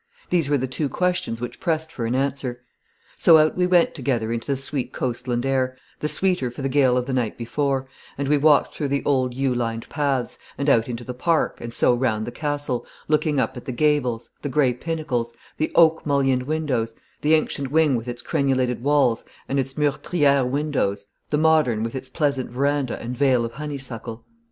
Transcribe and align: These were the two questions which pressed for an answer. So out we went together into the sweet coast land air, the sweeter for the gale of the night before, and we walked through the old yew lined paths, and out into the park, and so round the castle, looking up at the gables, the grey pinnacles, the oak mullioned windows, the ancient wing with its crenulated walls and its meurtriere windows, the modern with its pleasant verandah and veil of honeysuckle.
These 0.31 0.49
were 0.49 0.57
the 0.57 0.65
two 0.65 0.89
questions 0.89 1.39
which 1.39 1.59
pressed 1.59 1.91
for 1.91 2.07
an 2.07 2.15
answer. 2.15 2.63
So 3.17 3.37
out 3.37 3.55
we 3.55 3.67
went 3.67 3.93
together 3.93 4.31
into 4.31 4.47
the 4.47 4.57
sweet 4.57 4.91
coast 4.93 5.27
land 5.27 5.45
air, 5.45 5.77
the 5.99 6.09
sweeter 6.09 6.49
for 6.49 6.63
the 6.63 6.69
gale 6.69 6.97
of 6.97 7.05
the 7.05 7.13
night 7.13 7.37
before, 7.37 7.87
and 8.17 8.27
we 8.27 8.35
walked 8.35 8.73
through 8.73 8.87
the 8.87 9.03
old 9.05 9.35
yew 9.35 9.53
lined 9.53 9.87
paths, 9.89 10.39
and 10.57 10.71
out 10.71 10.89
into 10.89 11.03
the 11.03 11.13
park, 11.13 11.61
and 11.61 11.71
so 11.71 11.93
round 11.93 12.25
the 12.25 12.31
castle, 12.31 12.83
looking 13.07 13.39
up 13.39 13.55
at 13.55 13.65
the 13.65 13.71
gables, 13.71 14.31
the 14.41 14.49
grey 14.49 14.73
pinnacles, 14.73 15.33
the 15.57 15.71
oak 15.75 16.03
mullioned 16.03 16.47
windows, 16.47 16.95
the 17.21 17.35
ancient 17.35 17.69
wing 17.69 17.95
with 17.95 18.07
its 18.07 18.23
crenulated 18.23 18.81
walls 18.83 19.23
and 19.47 19.59
its 19.59 19.77
meurtriere 19.77 20.43
windows, 20.43 21.05
the 21.29 21.37
modern 21.37 21.83
with 21.83 21.93
its 21.93 22.09
pleasant 22.09 22.49
verandah 22.49 22.99
and 22.99 23.15
veil 23.15 23.45
of 23.45 23.51
honeysuckle. 23.51 24.25